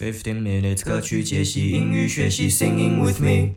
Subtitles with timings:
[0.00, 3.56] Fifteen minutes 歌曲解析英语学习，Singing with me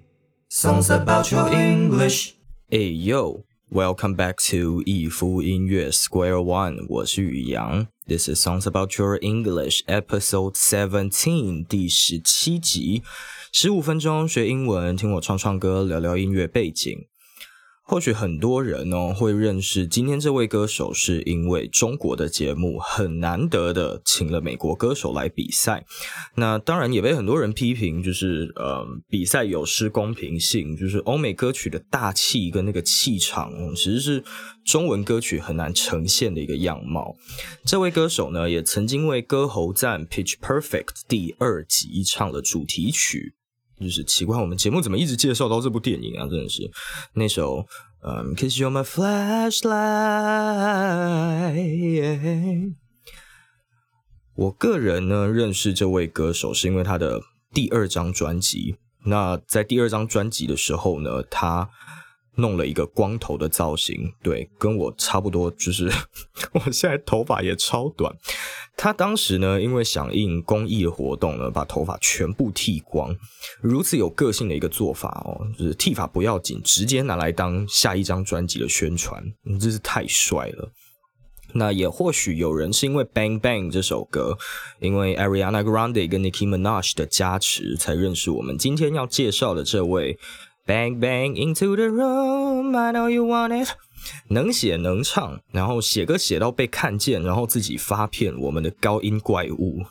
[0.52, 2.32] songs about your English。
[2.70, 7.88] Hey yo, welcome back to 一夫音乐 Square One，我是宇阳。
[8.06, 13.04] This is songs about your English episode seventeen 第十七集，
[13.54, 17.06] 十五分钟学英文，听我唱唱歌，聊聊音乐背景。
[17.86, 25.86] 或许很多人哦会认识今天这位歌手，是因为中国的节目很难得的请了美国歌手来比赛。
[26.36, 34.24] 那当然也被很多人批评，就是呃比赛有失公平性，就是欧美歌曲的大气跟那个气场，其实是
[34.66, 37.16] 中文歌曲很难呈现的一个样貌。
[37.66, 43.36] 这位歌手呢，也曾经为《歌喉战》Pitch Perfect 第二集唱了主题曲。
[43.84, 46.26] 就是奇怪，我们节目怎么一直介绍到这部电影啊？
[46.28, 46.72] 真的是
[47.14, 47.68] 那首
[48.02, 49.74] 嗯，Cause you're my flashlight。
[54.36, 57.22] 我个人呢认识这位歌手是因为他的
[57.54, 58.78] 第二张专辑。
[59.06, 61.70] 那在第二张专辑的时候呢，他。
[62.36, 65.92] 弄了一个光头的造型，对，跟我差不多，就是
[66.54, 68.14] 我现在头发也超短。
[68.76, 73.16] 他当时呢，因为响应公益的活动呢，把头发全部剃光，
[73.62, 79.24] 如此有个性的一个做法哦，就是剃发不要紧，直接拿来当下一张专辑的宣传，
[79.60, 80.72] 真是太帅了。
[81.56, 84.36] 那也或许有人是因为《Bang Bang》这首歌，
[84.80, 90.18] 因为 Ariana Grande 跟 Nicki Minaj 的加持，才认识我们今天要介绍的这位。
[90.66, 93.70] Bang bang into the room, I know you want it。
[94.30, 98.34] 能写能唱，然后写歌写到被看见，然后自己发片。
[98.40, 99.82] 我们的高音怪物，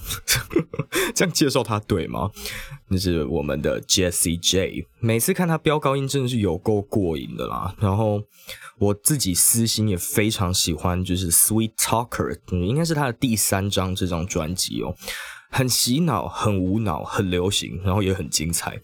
[1.15, 2.31] 这样介绍他对吗？
[2.89, 4.87] 那是我们的 Jesse J。
[4.99, 7.75] 每次看他飙高音，真的是有够过瘾的啦。
[7.79, 8.23] 然后
[8.79, 14.95] 我自己私心也非常喜欢，就是 Sweet Talker，应该是他的第三张这张专辑哦，
[15.51, 18.79] 很洗脑，很无脑，很流行，然后也很精彩。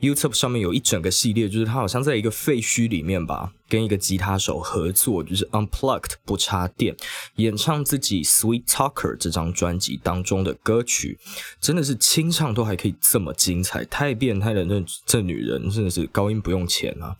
[0.00, 6.94] YouTube 上面有一整个系列，就是他好像在一个废墟里面吧，跟一个吉他手合作，就是 Unplugged 不插电，
[7.36, 11.18] 演唱自己 Sweet Talker 这张专辑当中的歌曲，
[11.60, 14.64] 真的是清唱都还可以这么精彩，太变态了！
[14.64, 17.16] 那这女人真的是高音不用钱啊！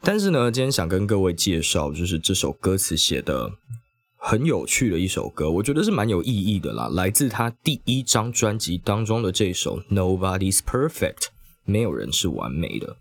[0.00, 3.52] 但是呢，今天想跟各位介绍，就是这首歌词写的
[4.16, 11.31] 很有趣的一首歌，我觉得是蛮有意义的啦，来自他第一张专辑当中的这首 Nobody's Perfect。
[11.65, 12.97] 没有人是完美的。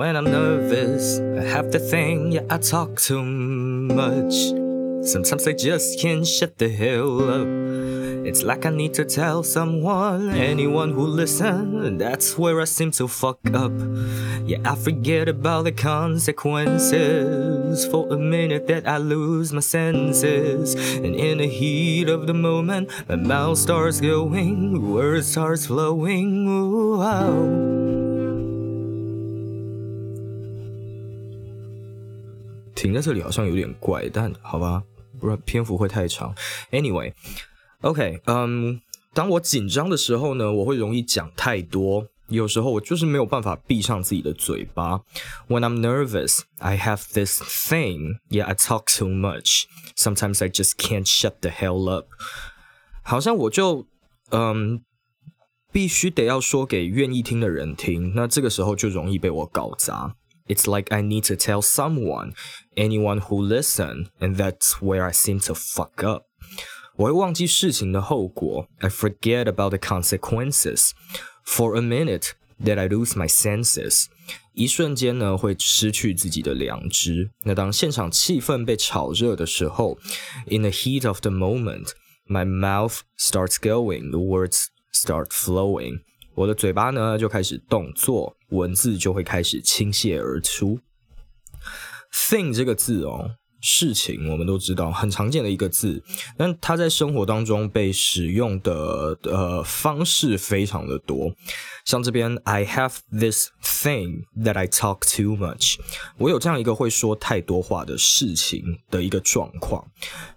[0.00, 4.34] When I'm nervous, I have to think, yeah, I talk too much.
[5.02, 7.63] Sometimes I just can't shut the hell up.
[8.25, 11.99] It's like I need to tell someone, anyone who listen.
[11.99, 13.71] That's where I seem to fuck up.
[14.45, 17.85] Yeah, I forget about the consequences.
[17.85, 20.73] For a minute that I lose my senses.
[20.73, 26.47] And in the heat of the moment, my mouth starts going, words starts flowing.
[26.47, 26.97] Ooh, oh.
[26.97, 27.75] wow.
[32.75, 32.91] 停
[37.84, 38.20] 在这里好像有点怪，但好吧，不然篇幅会太长。
[38.20, 38.80] Anyway，OK，嗯，
[39.12, 42.06] 当我紧张的时候呢，我会容易讲太多。
[42.28, 45.00] 有时候我就是没有办法闭上自己的嘴巴。
[45.48, 48.20] When I'm nervous, I have this thing.
[48.28, 49.64] Yeah, I talk too much.
[49.96, 52.06] Sometimes I just can't shut the hell up.
[53.02, 53.88] 好像我就
[54.30, 54.84] 嗯，
[55.72, 58.12] 必须得要说给愿意听的人听。
[58.14, 60.14] 那这个时候就容易被我搞砸。
[60.46, 62.34] It's like I need to tell someone,
[62.76, 66.26] anyone who listen, and that's where I seem to fuck up.
[66.97, 68.67] 我会忘记事情的后果。
[68.79, 70.91] I forget about the consequences.
[71.45, 72.31] For a minute,
[72.63, 74.05] that I lose my senses.
[74.53, 77.31] 一瞬间呢，会失去自己的良知。
[77.43, 79.97] 那当现场气氛被炒热的时候
[80.47, 81.89] ，in the heat of the moment,
[82.27, 85.99] my mouth starts going, the words start flowing.
[86.35, 90.79] 我的嘴巴呢就开始动作，文字就会开始倾泻而出。
[92.13, 93.35] Thing 这个字哦。
[93.67, 96.03] 事情我们都知道很常见的一个字，
[96.37, 101.33] 但它在生活当中被使用的呃方式非常的多。
[101.83, 105.77] 像这边，I have this thing that I talk too much。
[106.19, 109.83] 我有这样一个会说太多话的事情的一个状况，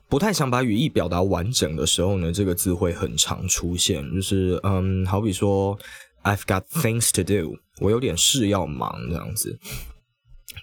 [0.08, 4.02] 不太想把语义表达完整的时候呢，这个字会很常出现。
[4.14, 5.78] 就是嗯，好比说
[6.22, 9.58] ，I've got things to do，我有点事要忙这样子。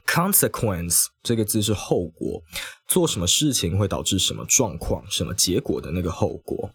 [0.06, 2.42] Consequence 这个字是后果，
[2.88, 6.72] 做什么事情会导致什么状况、什么结果的那个后果。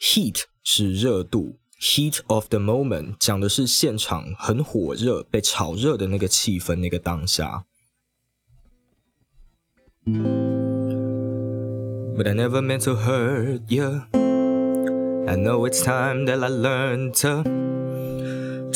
[0.00, 7.64] Heat 是热度 heat of the moment 讲的是现场很火热、被炒热的那个气氛、那个当下。
[12.16, 14.02] But I never meant to hurt you.
[15.26, 17.44] I know it's time that I learned to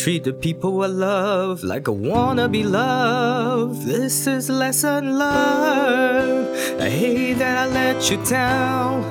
[0.02, 3.86] treat the people I love like I wanna be loved.
[3.86, 6.82] This is lesson learned.
[6.82, 9.04] I hate that I let you down.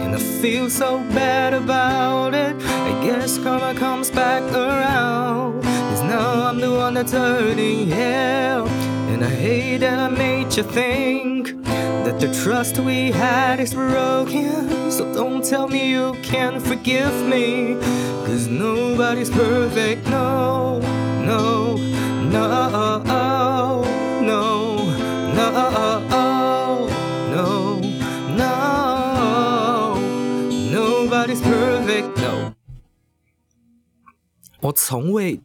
[0.00, 2.56] And I feel so bad about it.
[2.56, 5.62] I guess karma comes back around.
[5.62, 8.66] Cause now I'm the one that's hurting hell.
[9.12, 11.59] And I hate that I made you think
[12.05, 14.91] that the trust we had is broken.
[14.91, 17.77] So don't tell me you can't forgive me.
[18.25, 20.79] Cause nobody's perfect, no,
[21.23, 21.77] no,
[22.31, 23.83] no, no,
[24.21, 24.63] no,
[27.29, 27.79] no,
[28.35, 29.95] no.
[30.71, 32.53] Nobody's perfect, no.
[34.61, 35.41] 我从未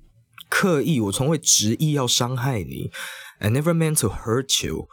[0.49, 2.91] 刻意，我从未执意要伤害你。
[3.39, 4.89] I never meant to hurt you。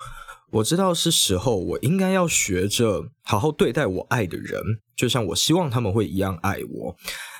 [0.51, 4.61] 我知道是时候，我应该要学着好好对待我爱的人，
[4.95, 6.95] 就像我希望他们会一样爱我。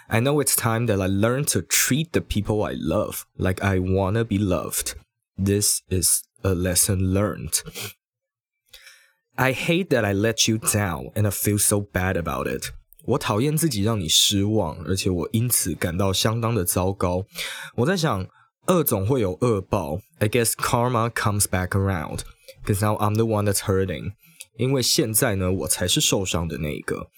[0.07, 3.79] I know it's time that I learn to treat the people I love like I
[3.79, 4.93] wanna be loved.
[5.37, 7.61] This is a lesson learned.
[9.35, 12.71] I hate that I let you down, and I feel so bad about it.
[13.05, 17.25] 我讨厌自己让你失望，而且我因此感到相当的糟糕。
[17.75, 18.27] 我在想，
[18.67, 19.99] 恶总会有恶报。
[20.19, 22.21] I guess karma comes back around,
[22.63, 24.13] because now I'm the one that's hurting.
[24.57, 27.09] 因为现在呢，我才是受伤的那个。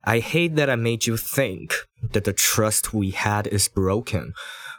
[0.00, 1.70] I hate that I made you think
[2.12, 4.32] that the trust we had is broken.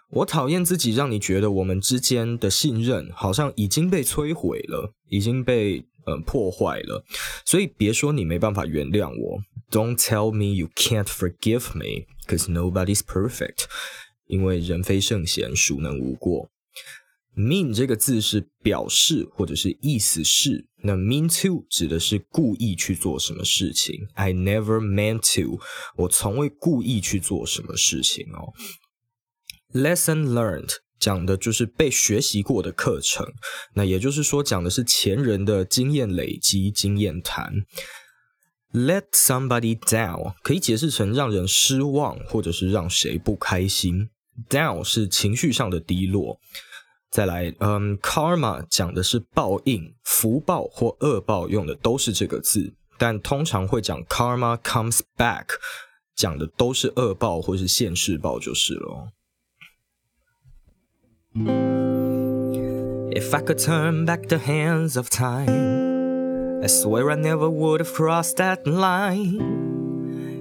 [0.10, 7.04] 我讨厌自己让你觉得我们之间的信任好像已经被摧毁了，已经被呃破坏了。
[7.45, 9.42] 所以别说你没办法原谅我。
[9.72, 13.66] Don't tell me you can't forgive me, because nobody's perfect.
[14.28, 16.50] 因为人非圣贤，孰能无过
[17.38, 23.94] ？mean 这个字是表示或者是意思是，那 mean to 指的是故意去做什么事情。
[24.14, 25.61] I never meant to，
[25.96, 28.52] 我从未故意去做什么事情哦。
[29.73, 33.25] Lesson learned 讲的就是被学习过的课程，
[33.75, 37.52] 那也就是说讲的是前人的经验累积、经验谈。
[38.73, 44.11] Let somebody down 可以解释成让人失望，或者是让谁不开心。
[44.50, 46.41] Down 是情绪上的低落。
[47.10, 55.46] 再来，嗯，Karma 讲的是报应、福报或恶报，用的都是这个字，但通常会讲 Karma comes back，
[56.14, 59.08] 讲的都是恶报或是现世报就是了。
[63.10, 68.37] If I could turn back the hands of time, I swear I never would have crossed
[68.37, 69.78] that line.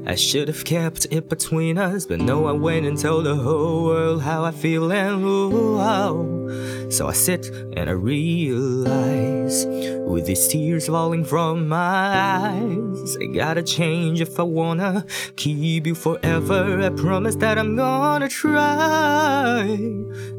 [0.09, 3.83] I should have kept it between us, but no, I went and told the whole
[3.83, 6.87] world how I feel and ooh, oh.
[6.89, 13.61] So I sit and I realize, with these tears falling from my eyes, I gotta
[13.61, 15.05] change if I wanna
[15.35, 16.81] keep you forever.
[16.81, 19.77] I promise that I'm gonna try,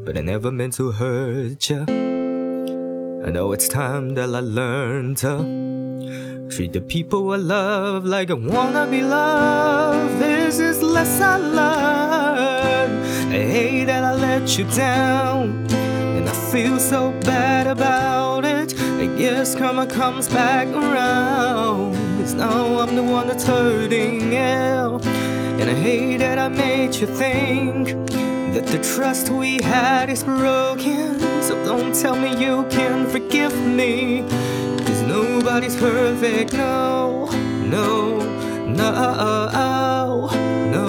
[0.03, 1.83] but I never meant to hurt you.
[3.23, 5.68] I know it's time that I learn to
[6.49, 10.19] treat the people I love like I wanna be loved.
[10.19, 13.05] This is less I learned.
[13.31, 18.73] I hate that I let you down, and I feel so bad about it.
[18.79, 21.93] I guess karma comes back around.
[22.19, 24.97] Cause now I'm the one that's hurting, yeah.
[25.59, 27.89] And I hate that I made you think
[28.53, 31.19] that the trust we had is broken.
[31.43, 34.25] So don't tell me you can forgive me.
[35.18, 37.26] Cause nobody's perfect, no,
[37.66, 38.20] no,
[38.68, 38.92] no,
[39.50, 40.30] no,
[40.70, 40.86] no,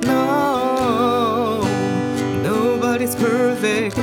[0.00, 1.60] no.
[2.42, 3.98] Nobody's perfect.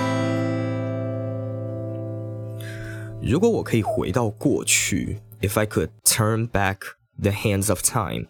[3.19, 6.81] 如果我可以回到过去，If I could turn back
[7.19, 8.27] the hands of time,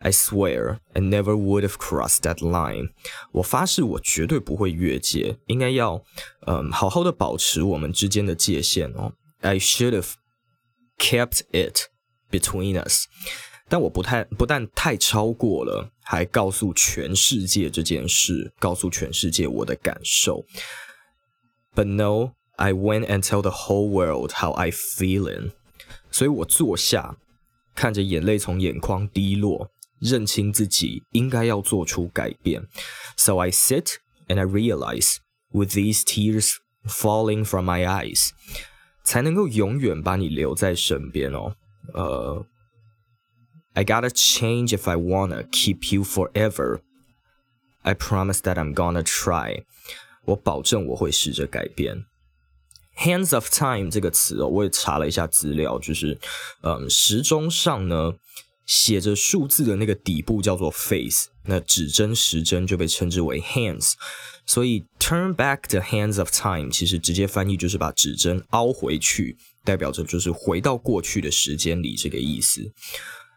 [0.00, 2.90] I swear I never would have crossed that line。
[3.32, 6.02] 我发誓，我绝对不会越界，应该要
[6.46, 9.12] 嗯好好的保持我们之间的界限哦。
[9.40, 10.12] I should have
[10.98, 11.88] kept it
[12.30, 13.06] between us。
[13.68, 20.44] 但我不太不但太超过了，还告诉全世界这件事，告诉全世界我的感受。
[21.74, 25.50] But no, I went and tell the whole world how I feeling。
[26.12, 27.16] 所以我坐下，
[27.74, 32.66] 看着眼泪从眼眶滴落， 认清自己应该要做出改变。
[33.16, 33.94] So I sit
[34.28, 35.16] and I realize,
[35.50, 38.30] with these tears falling from my eyes，
[39.04, 41.56] 才能够永远把你留在身边哦。
[41.94, 42.46] 呃，
[43.74, 46.80] I gotta change if I wanna keep you forever.
[47.82, 49.64] I promise that I'm gonna try.
[50.24, 52.04] 我保证我会试着改变。
[52.96, 56.18] Hands of time 这个词哦，我也查了一下资料，就是，
[56.62, 58.14] 嗯，时钟上呢
[58.71, 63.95] 写着数字的那个底部叫做 face，那指针时针就被称之为 hands，
[64.45, 69.35] 所以 turn back the hands of time 其实直接翻译就是把指针凹回去，
[69.65, 72.71] 代表着就是回到过去的时间里这个意思。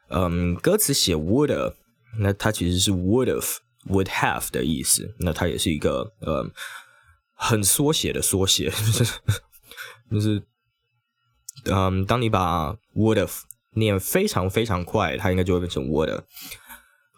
[0.08, 1.74] 嗯，歌词写 would，
[2.20, 3.56] 那它其实是 would have
[3.88, 6.48] would have 的意思，那它也是一个呃
[7.34, 8.72] 很缩写的缩写，
[10.12, 10.40] 就是
[11.64, 13.32] 嗯，当你把 would have
[13.74, 16.22] 念非常非常快，它应该就会变成 would。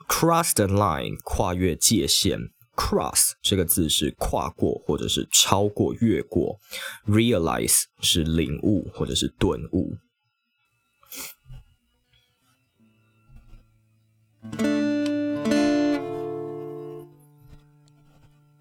[0.08, 2.50] Cross the line，跨越界限。
[2.76, 6.60] Cross 这个字是跨过或者是超过、越过。
[7.06, 9.96] Realize 是领悟或者是顿悟。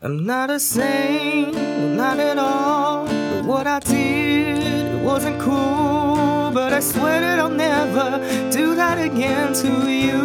[0.01, 1.53] I'm not a saint,
[1.95, 3.07] not at all.
[3.07, 6.04] But what I did wasn't cool.
[6.55, 8.17] But I swear that I'll never
[8.49, 10.23] do that again to you.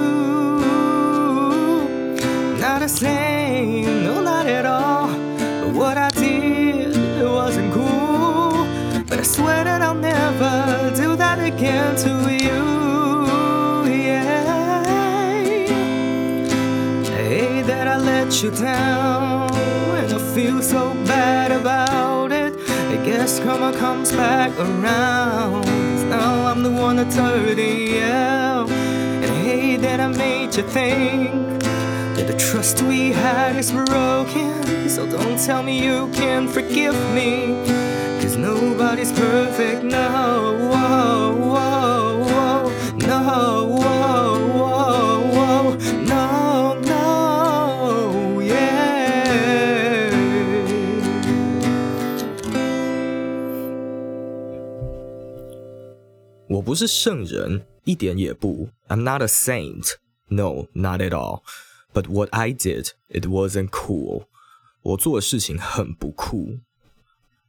[2.61, 5.09] Not a saint, no, not at all.
[5.09, 8.65] But what I did wasn't cool.
[9.09, 12.63] But I swear that I'll never do that again to you.
[13.93, 14.85] Yeah.
[17.27, 19.51] Hate that I let you down,
[19.97, 22.55] and I feel so bad about it.
[22.69, 25.70] I guess karma comes back around.
[26.61, 32.27] Now the one that's hurting you, and I hate that I made you think that
[32.27, 34.87] the trust we had is broken.
[34.91, 37.55] So don't tell me you can forgive me,
[38.21, 39.85] 'cause nobody's perfect.
[39.85, 40.55] No,
[56.70, 58.70] 不是圣人，一点也不。
[58.88, 59.94] I'm not a saint.
[60.28, 61.44] No, not at all.
[61.94, 64.26] But what I did, it wasn't cool.
[64.82, 66.60] 我做的事情很不酷。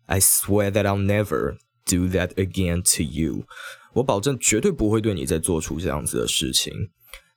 [0.06, 3.44] I swear that I'll never do that again to you.
[3.94, 6.90] 我保证绝对不会对你再做出这样子的事情。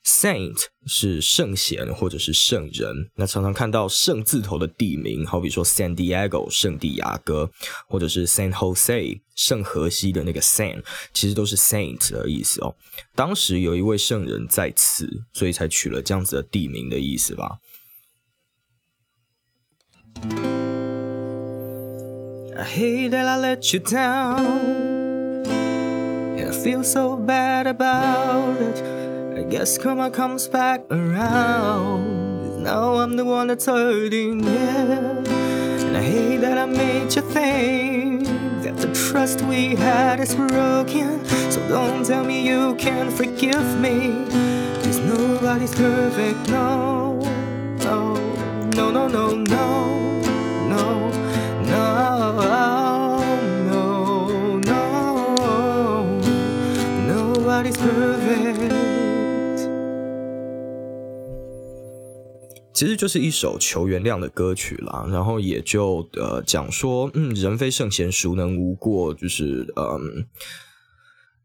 [0.04, 7.50] Saint 是圣贤或者是圣人，那常常看到“圣”字头的地名，好比说 San Diego 圣地亚哥，
[7.88, 10.82] 或者是 San Jose 圣河西的那个 San，
[11.14, 12.76] 其实都是 Saint 的意思哦。
[13.14, 17.58] 当时有一位圣人在此，所以才取了这样子的地名的意思吧。
[22.56, 25.04] I hate that I let you down.
[26.62, 29.13] Feel so bad about it.
[29.50, 32.62] Guess karma comes back around.
[32.62, 35.22] Now I'm the one that's hurting, yeah.
[35.84, 38.26] And I hate that I made you think
[38.62, 41.24] that the trust we had is broken.
[41.50, 44.24] So don't tell me you can forgive me.
[44.82, 47.20] Cause nobody's perfect, no.
[47.84, 48.14] No,
[48.74, 49.94] no, no, no, no.
[50.68, 51.10] No,
[51.62, 52.40] no,
[53.68, 56.20] no, no.
[57.06, 58.83] Nobody's perfect.
[62.74, 69.14] 其实就是一首求原谅的歌曲啦，然后也就呃讲说，嗯，人非圣贤，孰能无过？
[69.14, 70.26] 就是嗯，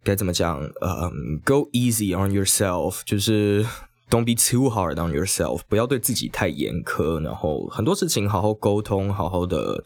[0.04, 0.60] 该怎么讲？
[0.82, 3.64] 嗯，Go easy on yourself，就是
[4.10, 9.84] Don't be too hard on yourself，不要对自己太严苛，然后很多事情好好沟通，好好的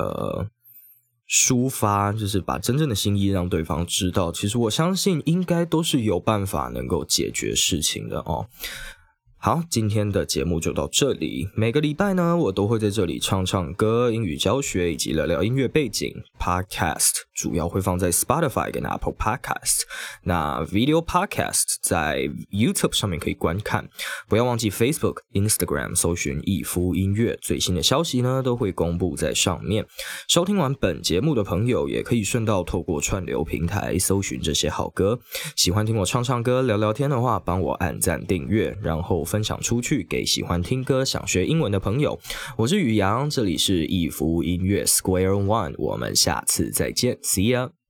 [0.00, 0.48] 呃
[1.28, 4.32] 抒发，就是把真正的心意让对方知道。
[4.32, 8.48] 其实我相信应该都是有办法能够解决事情的哦。
[9.44, 11.48] 好，今天的节目就到这里。
[11.56, 16.14] 每个礼拜呢，我都会在这里唱唱歌、英语教学以及聊聊音乐背景。
[16.38, 19.80] Podcast 主要会放在 Spotify 跟 Apple Podcast。
[20.22, 23.88] 那 Video Podcast 在 YouTube 上面可以观看。
[24.28, 29.84] 不要忘记 Facebook、Instagram 搜寻逸夫音乐，最新的消息呢都会公布在上面。
[30.28, 35.18] 收听完本节目的朋友，也可以顺道透过串流平台搜寻这些好歌。
[35.56, 42.20] 喜欢听我唱唱歌、聊聊天的话，帮我按赞、订阅，然后分享出去给喜欢听歌、想学英文的朋友。
[42.54, 47.81] 我是宇阳，这里是逸夫音乐 Square One，我们下次再见，See ya。